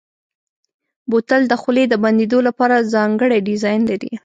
[1.09, 4.11] بوتل د خولې د بندېدو لپاره ځانګړی ډیزاین لري.